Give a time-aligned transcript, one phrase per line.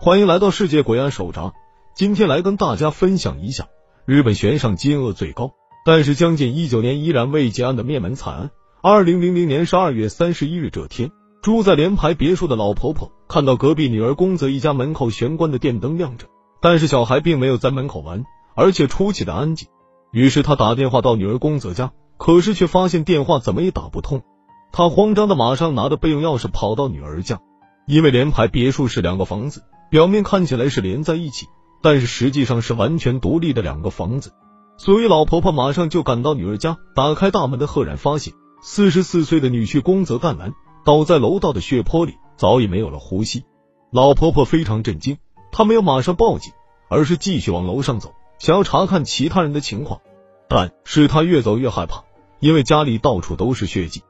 [0.00, 1.54] 欢迎来到世界鬼案手札。
[1.92, 3.66] 今天来跟大家分享一下
[4.04, 8.50] 日本悬赏金额最高，但是将近一九年依然未结案的灭门惨案。
[8.80, 11.10] 二零零零年十二月三十一日这天，
[11.42, 16.28] 住在联排别墅的老婆婆看到隔壁女儿宫泽一家门口玄关的电灯亮着，
[16.62, 18.24] 但是小孩并没有在门口玩，
[18.54, 19.66] 而且出奇的安静。
[20.12, 24.22] 于是她打电话到女儿宫泽家，可是却发现电话怎么也打不通。
[24.70, 27.40] 她慌张的马上拿着备用钥匙跑到女儿家。
[27.88, 31.46] 因为联排别墅是两个房子，表面看起来是连在一起，
[31.82, 34.32] 但是实际上是完全独立的两个房子，
[34.76, 40.52] 所以老婆婆马上就赶到女儿家，打开大门的赫然发现四十四岁的女婿宫泽干男
[40.84, 43.44] 倒在楼道的血泊里，早已没有了呼吸。
[43.90, 45.16] 老婆婆非常震惊，
[45.50, 46.52] 她没有马上报警，
[46.88, 50.00] 而是继续往楼上走，想要查看其他人的情况，
[50.48, 52.04] 但是她越走越害怕，
[52.40, 54.02] 因为家里到处都是血迹。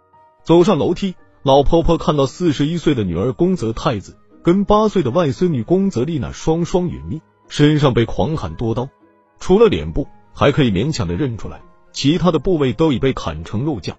[0.43, 1.15] 走上楼梯。
[1.45, 8.89] 老婆婆看到四十一岁的女儿宫泽太子跟八岁的外孙女宫泽丽娜双双殒命，身上被狂砍多刀，
[9.39, 11.61] 除了脸部还可以勉强的认出来，
[11.93, 13.97] 其他的部位都已被砍成肉酱。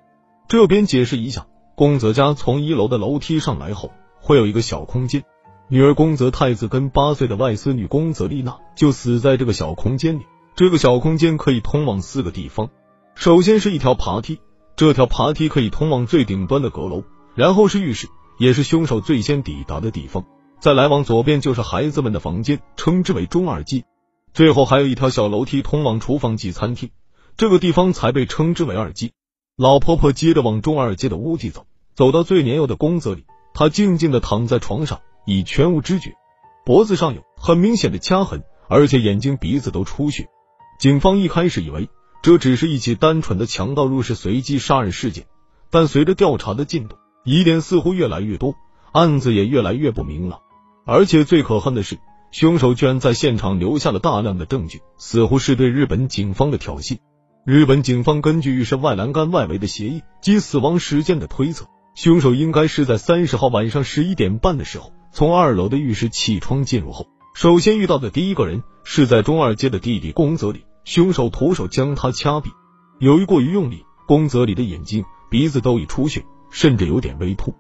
[0.48, 5.24] 这边解释一下，宫泽家从一楼的楼梯上来后，会有一个小空间，
[5.68, 10.24] 女儿宫泽太子跟八岁的外孙女宫泽丽娜就死在这个小空间里。
[10.56, 12.70] 这个小空间可以通往四个地方，
[13.16, 14.40] 首先是一条爬梯，
[14.76, 17.04] 这条爬梯可以通往最顶端的阁楼。
[17.36, 18.10] 然后是浴室，
[18.40, 20.26] 也是凶手最先抵达的地方。
[20.60, 23.84] 再来往左边就是孩子们的房间，称之为中二阶。
[24.34, 26.90] 最后还有一条小楼梯通往厨房及餐厅，
[27.38, 29.12] 这个地方才被称之为二阶。
[29.56, 31.66] 老婆婆接着往中二阶的屋底走，
[31.96, 36.14] 走到最年幼的宫泽里，她静静的躺在床上，已全无知觉，
[36.66, 40.28] 脖子上有很明显的掐痕，而且眼睛鼻子都出血。
[40.80, 41.90] 警方一开始以为
[42.22, 45.26] 这只是一起单纯的强盗入室随机杀人事件，
[45.70, 46.96] 但随着调查的进度。
[47.24, 48.56] 疑点似乎越来越多，
[48.92, 50.40] 案子也越来越不明朗。
[50.86, 51.98] 而且最可恨的是，
[52.32, 56.98] 凶手居然在现场留下了大量的证据，似乎是对日本警方的挑衅。
[57.46, 61.66] 日本警方根据浴室外栏杆外围的协议及死亡时间的推测，
[61.96, 70.66] 凶手应该是在三十号晚上十一点半的时候，从二楼的浴室气窗进入后，首先遇到的第一个人是在中二街的弟弟宫泽里。
[70.86, 72.46] 凶手徒手将他掐毙，
[73.00, 76.26] 由于过于用力，宫泽里的眼睛、鼻子都已出血。
[76.50, 77.54] 甚至有点微痛。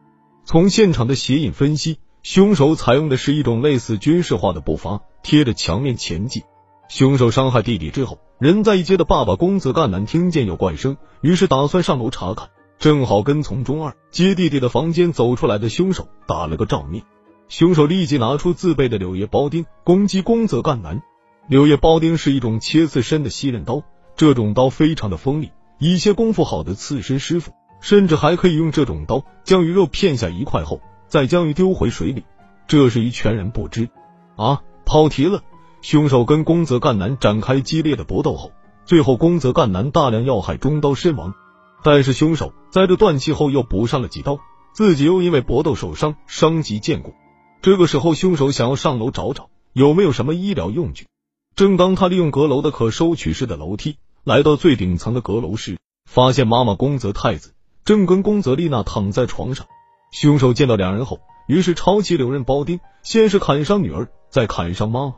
[0.45, 6.43] 从现场的鞋印分析，凶手采用的是一种类似军事化的步伐，贴着墙面前进。
[6.87, 17.03] 凶手伤害弟弟之后，人在一街的爸爸公子干男听见有怪声，于是打算上楼查看，正好跟从中二接弟弟的房间走出来的凶手打了个照面。
[17.47, 21.03] 凶手立即拿出自备的柳叶包丁攻击公子干男。
[21.47, 23.83] 柳叶包丁是一种切刺身的细刃刀，
[24.15, 27.53] 这种刀非常的锋利，一些功夫好的刺身师傅。
[27.81, 32.23] 甚至还可以用这种刀将鱼肉片下一块后，再将鱼丢回水里。
[32.67, 33.89] 这是鱼全然不知。
[34.35, 35.41] 啊，跑题了。
[35.81, 38.51] 凶手跟宫泽干男展开激烈的搏斗后，
[38.85, 41.33] 最后宫泽干男大量要害中刀身亡。
[41.81, 44.39] 但是凶手在这断气后又补上了几刀，
[44.73, 47.13] 自己又因为搏斗受伤，伤及剑骨。
[47.61, 51.07] 这个时候，凶手想要上楼找找有没有什么医疗用具。
[51.55, 57.53] 正当他利用阁楼的可收取式的楼梯来到最顶层的阁楼时，发现妈妈宫泽太子。
[57.89, 59.65] 正跟宫泽丽娜躺在床上，
[60.11, 65.15] 凶手见到两人后，于是抄起柳刃包丁，先是砍伤女儿，再砍伤妈妈。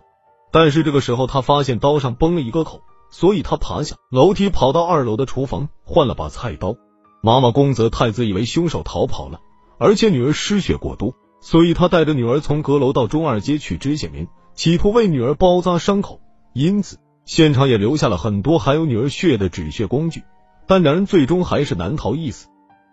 [0.53, 6.77] 但是这个时候，他发现刀上崩了一个口，所以他爬下楼梯，跑到二楼的厨房换了把菜刀。
[7.21, 9.41] 妈妈宫泽太子以为凶手逃跑了，
[9.77, 16.21] 而且女儿失血过多，所以他带着女儿从阁楼到中二街取止血棉，企图为女儿包扎伤口。
[16.53, 20.23] 因此，现场也留下了很多含有女儿血的止血工具。
[20.67, 22.47] 但两人最终还是难逃一死。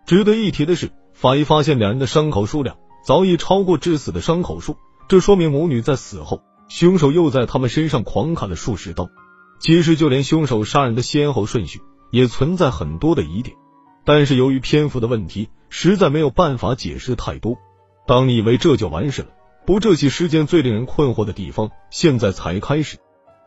[0.09, 4.75] 值得一提的是，法医发现两人的伤口数量早已超过致死的伤口数，
[5.07, 9.07] 这说明母女在死后，凶手又在他们身上狂砍了数十刀。
[9.59, 13.55] 其实，就连凶手杀人的先后顺序也存在很多的疑点，
[14.03, 17.59] 但是由于篇幅的问题，实在没有办法解释太多。
[18.07, 19.27] 当你以为这就完事了，
[19.67, 22.97] 不，这起事件最令人困惑的地方现在才开始。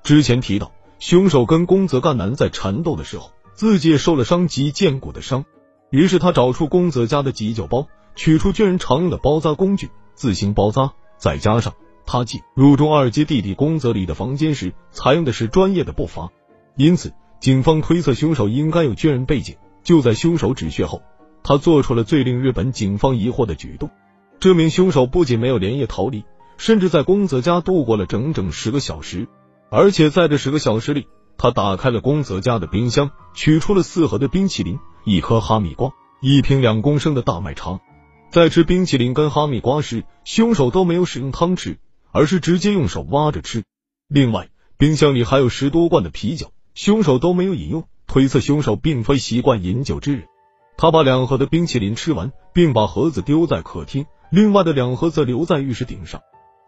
[0.04, 0.70] 之前提到，
[1.00, 5.44] 凶手跟宫泽干男在缠斗的时候，自己也受了伤及剑骨的伤。
[5.92, 7.86] 于是他找出宫泽家的急救包，
[8.16, 10.92] 取出军人常用的包扎工具，自行包扎。
[11.18, 11.74] 再加上
[12.06, 16.30] 他进入中二阶弟弟宫泽里的房间时，采用的是专业的步伐，
[16.76, 19.56] 因此警方推测凶手应该有军人背景。
[19.84, 21.02] 就在凶手止血后，
[21.42, 23.90] 他做出了最令日本警方疑惑的举动。
[24.40, 26.24] 这名凶手不仅没有连夜逃离，
[26.56, 29.28] 甚至在宫泽家度过了整整十个小时，
[29.68, 31.06] 而且在这十个小时里，
[31.42, 34.78] 他打开了宫泽家的冰箱，取出了四盒的冰淇淋。
[35.02, 35.90] 一颗哈密瓜，
[36.20, 37.80] 一瓶两公升的大麦茶。
[38.30, 41.78] 在吃冰淇淋跟哈密瓜时，凶手都没有使用汤匙，
[42.12, 43.64] 而是直接用手挖着吃。
[44.06, 50.28] 另外，冰箱里还有十多罐的啤酒，凶手都没有饮用，推测凶手并非习惯饮酒之人。
[50.76, 56.20] 他把两盒的冰淇淋吃完，并把盒子丢在客厅，另外的两盒则留在浴室顶上。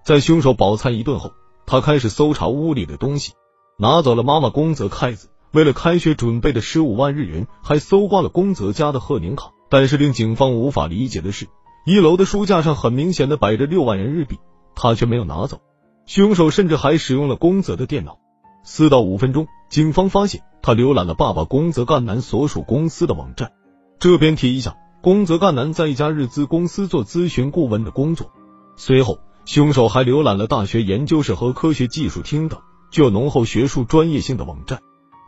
[0.04, 1.30] 在凶手饱餐一顿后，
[1.64, 3.34] 他开始搜查屋里的东西，
[3.76, 9.50] 拿走了妈妈宫泽开子为了开学准备的十五万日元，还搜刮了宫泽家的贺年卡。
[9.68, 11.48] 但是令警方无法理解的是，
[11.84, 14.38] 一楼的书架上很明显的摆着六万元日币，
[14.76, 15.60] 他却没有拿走。
[16.06, 18.18] 凶手甚至还使用了宫泽的电脑。
[18.62, 23.52] 四到五分钟，警方发现他浏览了爸爸宫泽干男所属公司的网站。
[23.98, 28.30] 这边提一下，宫泽干男在一家日资公司做咨询顾问的工作。
[28.76, 32.60] 随后，凶手还浏览了大学研究室和科学技术厅等
[32.94, 34.79] 具有浓厚学术专业性的网站。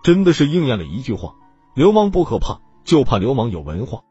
[0.04, 1.34] 真的是应验了一句话：
[1.74, 4.02] 流氓不可怕，就怕流氓有文化。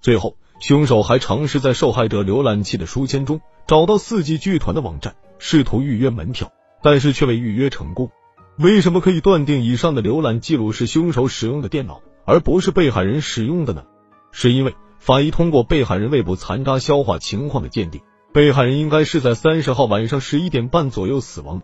[0.00, 6.50] 最后，凶手还尝试在受害者浏览器的书签中找到四季剧团的网站，试图预约门票，
[6.82, 8.10] 但是却未预约成功。
[8.58, 13.84] 为什么可以断定以上的浏览记录是凶手使用的电脑，而不是被害人使用的呢？
[14.32, 18.00] 是因为法医通过被害人胃部残渣消化情况的鉴定，
[18.32, 21.62] 被害人应该是在三十号晚上十一点半左右死亡。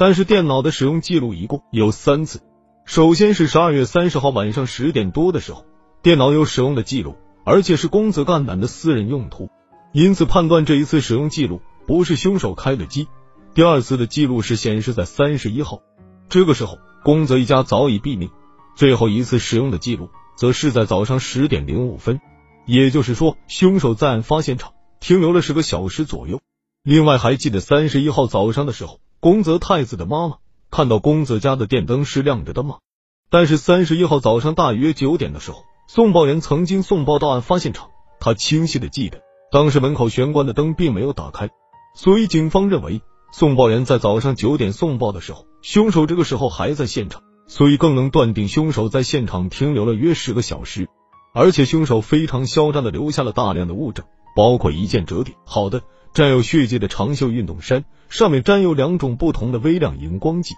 [0.00, 2.40] 但是电脑的使用记录一共有三次，
[2.86, 5.66] 首先是十二月三十号晚上十点多的时候，
[6.00, 9.50] 电脑有使用的记录，而且是宫泽干男的私人用途，
[9.92, 13.08] 因此判断这一次使用记录不是凶手开的机。
[13.52, 15.82] 第二次的记录是显示在三十一号，
[16.30, 18.30] 这个时候宫泽一家早已毙命。
[18.76, 20.08] 最后一次使用的记录。
[20.34, 22.18] 则是在早上十点零五分，
[22.64, 26.40] 也就是说，凶手在案发现场停留了十个小时左右。
[26.82, 30.36] 另外，还记得三十一号早上的时候，宫泽太子的妈妈
[30.70, 32.78] 看到宫泽家的电灯是亮着的吗？
[33.28, 35.58] 但是三十一号早上大约九点的时候，
[35.88, 39.20] 送报员曾经送报到案发现场，他清晰的记得
[39.52, 41.50] 当时门口玄关的灯并没有打开，
[41.94, 47.22] 所以警方认为送报员在早上九点送报的时候，凶手这个时候还在现场。
[47.46, 50.88] 所以更能断定凶手在现场停留了约十个小时，
[51.34, 54.06] 而且凶手非常嚣张的留下了大量的物证，
[54.36, 55.82] 包括一件折叠好的
[56.14, 60.56] 沾有血迹的长袖运动衫，上面沾有两种不同的微量荧光剂。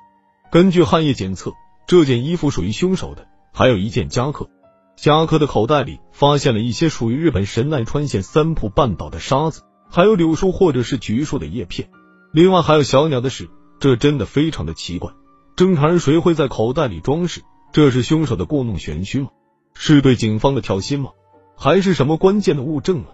[0.51, 1.53] 根据汗液检测，
[1.87, 3.29] 这件衣服属于凶手的。
[3.53, 4.49] 还有一件夹克，
[4.97, 11.91] 夹克的口袋里发现了一些属于日本神奈川县三浦半岛的沙子，还有柳树或者是橘树的叶片。
[12.33, 15.13] 另外还有小鸟的屎，这真的非常的奇怪。
[15.55, 17.43] 正常人谁会在口袋里装饰？
[17.73, 19.29] 这是凶手的故弄玄虚吗？
[19.75, 21.11] 是对警方的挑衅吗？
[21.59, 23.13] 还是什么关键的物证啊？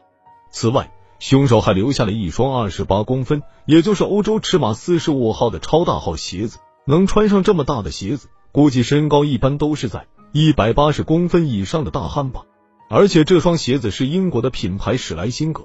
[0.52, 6.58] 此外，凶手还留下了一双二十八公分，也就是欧洲尺码四十五号的超大号鞋子。
[6.84, 12.42] 能穿上这么大的鞋子，估计身高一般都是在一百八十公分以上的大汉吧。
[12.88, 15.64] 而且这双鞋子是英国的品牌史莱辛格，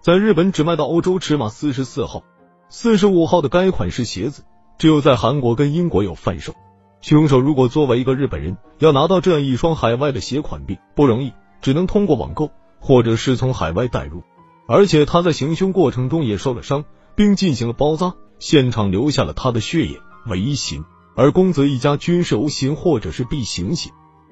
[0.00, 2.22] 在日本只卖到欧洲尺码四十四号、
[2.70, 4.44] 四十五号的该款式鞋子。
[4.78, 6.54] 只有在韩国跟英国有贩售。
[7.02, 12.50] 凶手如果作为一个日本人，要拿到这样一双海外的鞋款并不容易，只能通过网购
[12.80, 14.22] 或者是从海外带入。
[14.66, 20.84] 而且他在行凶过程中也受了伤，并进行了包扎，现场留下了他的血液为型。
[21.14, 23.90] 而宫泽一家均是 O 型或者是 B 型血。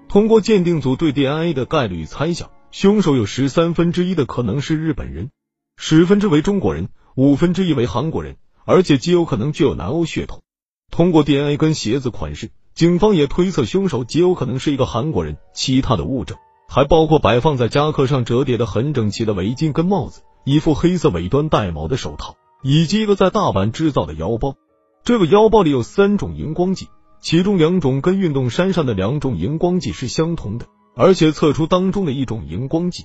[0.09, 5.31] 通过鉴定组对 DNA 的概率猜想，凶手有十三分之一的可能是日本人，
[5.77, 8.37] 十分之为中国人，五分之一为韩国人。
[8.65, 10.43] 而且极有可能具有南欧血统。
[10.91, 15.37] 通过 DNA 跟鞋子款式，警方也推测凶手极有可能是一个韩国人。
[15.55, 16.39] 其他的物证
[16.73, 24.55] 还包括摆放在夹克上折叠的很整齐的围巾跟帽子，一副黑色尾端带毛的手套，以及一个在大阪制造的腰包。
[25.03, 26.87] 这个腰包里有三种荧光剂，
[27.21, 33.03] 其中两种跟运动衫上的两种荧光剂是相同的，而且测出当中的一种荧光剂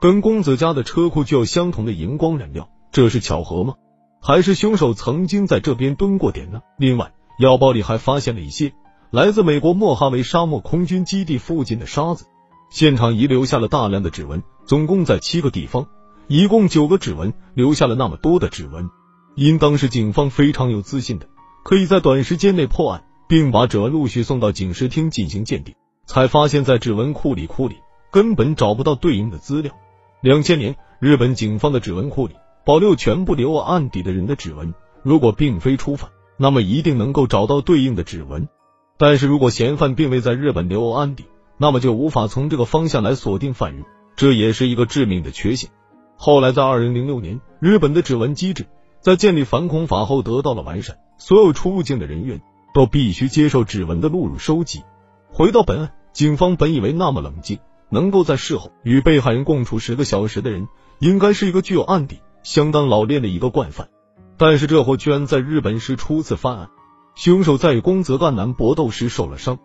[0.00, 3.74] 跟公子家的车库具有相同的荧光染料，这是巧合吗？
[4.20, 6.62] 还是凶手曾经在这边蹲过点呢？
[6.78, 8.72] 另外，腰包里还发现了一些
[9.12, 12.26] 来自美国莫哈维沙漠空军基地附近的沙子，
[12.70, 15.86] 现场遗留下了大量的指纹，总共在七个地方，
[16.26, 18.90] 一共九个指纹，留下了那么多的指纹。
[19.34, 21.26] 因当时警方非常有自信的，
[21.64, 25.74] 可以在短时间内破案，并把指纹陆续送到警视厅进行鉴定，
[26.06, 27.76] 才发现，在指纹库里库里
[28.10, 29.72] 根本找不到对应的资料。
[30.20, 32.34] 两千年，日本警方的指纹库里。
[32.66, 38.48] 保留全部留案底的人的指纹，如果并非初犯，那么一定能够找到对应的指纹。
[38.96, 43.84] 但是如果嫌犯并未在日本留案底，那么就无法从这个方向来锁定犯人，
[44.16, 45.70] 这也是一个致命的缺陷。
[46.16, 48.66] 后来在二零零六年，日本的指纹机制
[49.00, 52.40] 在建立反恐法后得到了完善，所有出入境的人员
[52.72, 54.82] 都必须接受指纹的录入收集。
[55.28, 57.58] 回到本案，警方本以为那么冷静，
[57.90, 60.68] 能够在事后与被害人共处十个小时的人，
[60.98, 62.20] 应该是一个具有案底。
[62.42, 63.88] 相当老练的一个惯犯，
[64.36, 66.68] 但是这货居然在日本时初次犯案。
[67.14, 69.58] 凶手在与宫泽干男搏斗时受了伤，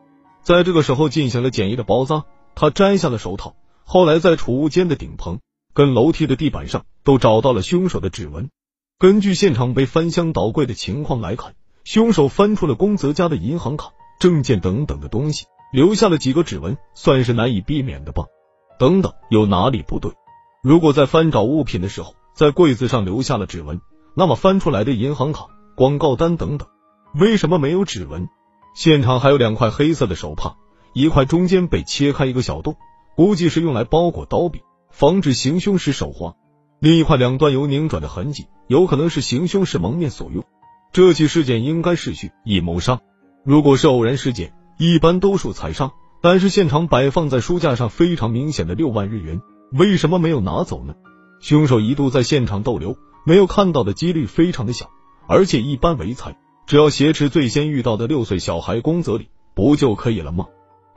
[0.50, 2.26] 在这个时候进行了简易的包扎。
[2.56, 3.54] 他摘下了手套，
[3.84, 5.42] 后来在储物间的顶棚
[5.76, 8.50] 跟楼梯的地板上都找到了凶手的指纹。
[8.98, 11.54] 根据现场被翻箱倒柜的情况来看，
[11.84, 18.24] 凶手翻出了宫泽家的银行卡、证件等等的东西，留下了几个指纹，算是难以避免的吧。
[18.80, 20.12] 等等，有哪里不对？
[20.64, 23.80] 如果在翻找物品的时候，在柜子上留下了指纹，
[24.16, 26.68] 那么翻出来的银行卡、广告单等等，
[27.14, 28.28] 为什么没有指纹？
[28.74, 30.56] 现场还有两块黑色的手帕，
[30.94, 32.78] 一块中间被切开一个小洞，
[33.16, 36.36] 估计是用来包裹刀柄，防止行凶时手滑。
[36.80, 40.46] 另一块两端有拧转的痕迹，有可能是行凶时蒙面所用。
[40.94, 43.02] 这起事件应该是蓄意谋杀。
[43.44, 45.92] 如果是偶然事件，一般都属财杀。
[46.22, 50.96] 但是现场摆放在书架上非常明显的六万日元，为什么没有拿走呢？
[51.40, 54.90] 凶手一度在现场逗留，没有看到的几率非常的小。
[55.28, 56.38] 而且一般为财，
[56.70, 60.46] 只要挟持最先遇到的六岁小孩宫泽里，不就可以了吗？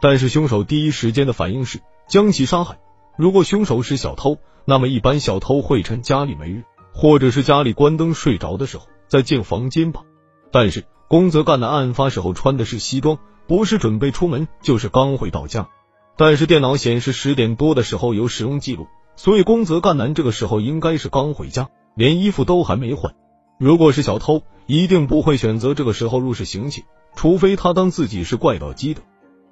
[0.02, 2.78] 但是凶手第一时间的反应是将其杀害。
[3.16, 4.36] 如果凶手是小偷，
[4.66, 10.02] 那么一般小偷会趁家里没人，或者是家里关灯睡着的时候再进房间吧。
[10.50, 15.70] 但是宫泽干的案发时候穿的是西装，不是准备出门，就是刚回到家。
[16.18, 23.14] 但是电脑显示十点多的时候有使用记录，所以宫泽干男这个时候应该是刚回家，连衣服都还没换。
[23.58, 29.02] 如果是小偷，一定不会选择这个时候入室行窃，除非他当自己是怪盗基德。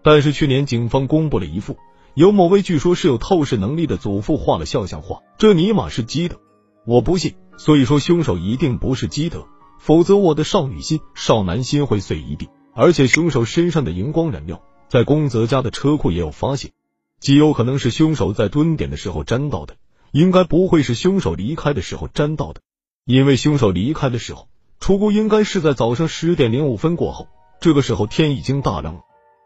[0.03, 1.77] 但是去年警方公布了一副。
[2.15, 6.41] 有某位据说是有透视能力的祖父画了肖像画，这尼玛是基德，
[6.85, 7.35] 我不信。
[7.57, 9.47] 所以说凶手一定不是基德，
[9.79, 12.49] 否则我的少女心、少男心会碎一地。
[12.75, 16.73] 而且凶手身上的荧光染料，在宫泽家的车库也有发现，
[17.21, 19.77] 极有可能是凶手在蹲点的时候沾到的，
[20.11, 22.61] 应该不会是凶手离开的时候沾到的，
[23.05, 24.49] 因为凶手离开的时候
[24.81, 27.29] 出库应该是在早上十点零五分过后，
[27.61, 29.01] 这个时候天已经大亮了，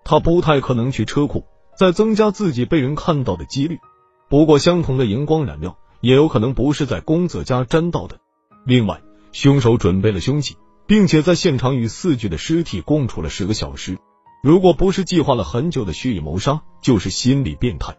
[0.04, 1.44] 他不太可能去车库。
[1.76, 3.80] 再增加自己被人看到的几率。
[4.28, 8.20] 不过，相同的荧光染料也有可能不是在宫泽家沾到的。
[8.64, 13.98] 另外，凶手准备了凶器，并且在现场与四具的尸体共处了十个小时。
[14.40, 17.96] 如果不是计划了很久的蓄意谋杀，就是心理变态。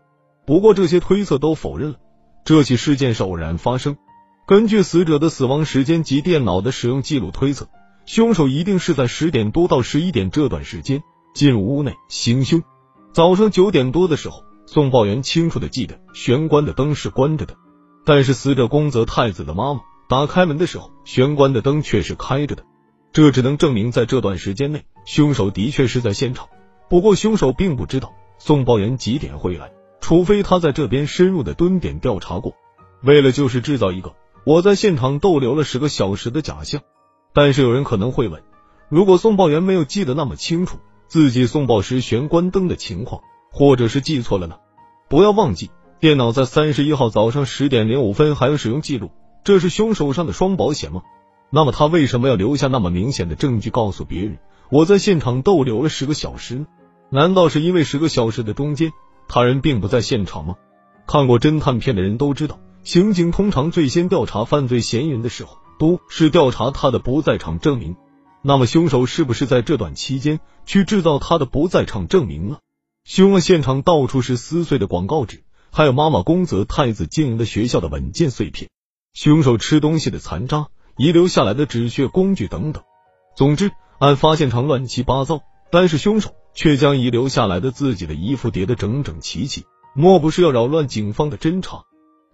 [0.48, 1.98] 不过，这些推测都否认了
[2.46, 3.98] 这起事件是偶然发生。
[4.48, 7.68] 根据死者的死亡时间及电脑的使用记录推测，
[8.06, 11.02] 凶手一定是在十点多到十一点这段时间
[11.34, 12.62] 进入屋内行凶。
[13.12, 17.56] 早上九点多的时候，送报员清楚的记得玄关的灯是关着的，
[18.06, 22.64] 但是死者宫泽太子的妈妈打开门的时候，玄关的灯却是开着的。
[23.12, 26.50] 这只能证明在这段时间内，凶手的确是在现场。
[26.88, 29.72] 不过凶手并不知道送报员几点会来，
[30.02, 32.54] 除非他在这边深入的蹲点调查过。
[33.02, 34.14] 为了就是制造一个
[34.46, 36.82] 我在现场逗留了十个小时的假象。
[37.34, 38.44] 但是有人可能会问，
[38.88, 40.78] 如果送报员没有记得那么清楚？
[41.08, 43.22] 自己送报时玄关灯的情况，
[43.52, 44.56] 或者是记错了呢？
[45.10, 49.12] 不要忘记，电脑在三十一号早上十点零五分还有使用记录，
[49.44, 51.02] 这是凶手上的双保险吗？
[51.50, 54.38] 那么他为什么要留下那么明显的证据，告诉别人
[54.70, 56.68] 我在现场逗留了十个小时呢？
[57.10, 58.92] 难道是因为十个小时的中间
[59.28, 60.56] 他人并不在现场吗？
[61.06, 67.96] 看过侦探片的人都知道，刑警通常最先调查犯罪嫌疑人的时候，都是调查他的不在场证明。
[68.44, 72.60] 那么凶手是不是在这段期间去制造他的不在场证明了？
[73.04, 78.70] 凶案现场到处是撕碎的广告纸，还有妈妈宫泽太子经营的学校的文件碎片，
[79.16, 82.84] 凶手吃东西的残渣，遗留下来的止血工具等等。
[83.36, 89.64] 总之，案发现场乱七八糟，但是凶手却将遗留下来的自己的衣服叠得整整齐齐，
[89.96, 91.82] 莫不是要扰乱警方的侦查？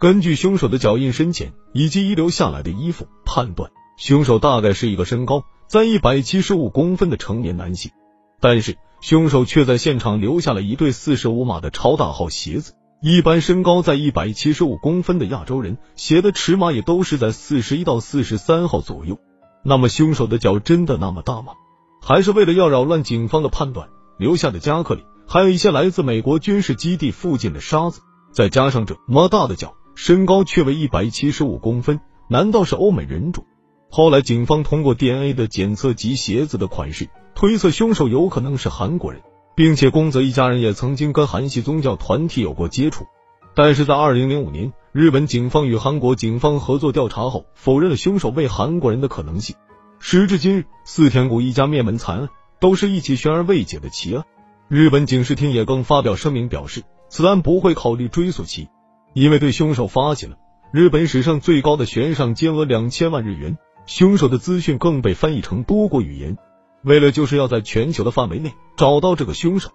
[0.02, 5.44] 根据凶手的脚印深浅以及遗留下来的衣服判断，凶手大概是一个身高。
[5.68, 7.92] 在一百七十五公分的成年男性，
[8.40, 12.74] 但是凶手却在现场留下了一对四十五码的超大号鞋子。
[13.00, 19.20] 一般身高在一百七十五公分的亚洲人，鞋的尺码也都是在四十一到四十三号左右。
[19.64, 21.54] 那么凶手的脚真的那么大吗？
[22.02, 28.02] 还是为了要扰乱警方的判断，留下的夹克里还有一些来自美国军事基地附近的沙子？
[28.32, 33.46] 再加上这么大的脚，身高却为一百七十五公分，难道是欧美人种？
[33.90, 39.22] 后来，警方通过 DNA 的检测及鞋子的款式，推测凶手有可能是韩国人，
[39.56, 43.06] 并且宫泽一家人也曾经跟韩系宗教团体有过接触。
[43.54, 49.58] 但是在二零零五年，日本警方与韩国警方合作调查后，否认了凶手为韩国人的可能性。
[50.00, 52.30] 时至今日，四田谷一家灭门惨案
[52.62, 54.24] 都是一起悬而未解的奇案。
[54.70, 58.70] 日本警视厅也更发表声明表示，此案不会考虑追诉其，
[59.14, 60.38] 因为对凶手发起了
[60.72, 63.58] 日本史上最高的悬赏金额两千万日元。
[63.88, 66.38] 凶手的资讯更被翻译成多国语言，
[66.84, 69.72] 为了就是要在全球的范围内找到这个凶手。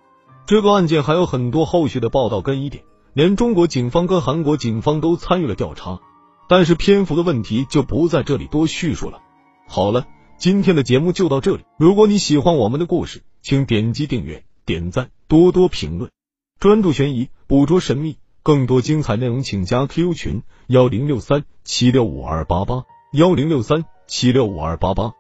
[0.47, 5.99] 这个案件还有很多后续的报道跟疑点，连中国警方跟韩国警方都参与了调查。
[6.49, 9.19] 但是篇幅的问题就不在这里多叙述了。
[9.67, 10.07] 好了，
[10.39, 11.65] 今天的节目就到这里。
[11.77, 16.13] 如果你喜欢我们的故事，请点击订阅、点赞、多多评论，
[16.61, 18.19] 专注悬疑，捕捉神秘。
[18.47, 25.15] 更多精彩内容，请加 Q 群：幺零六三七六五二八八，幺零六三七六五二八八。